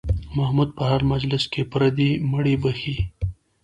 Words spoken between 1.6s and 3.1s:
پردي مړي بښي.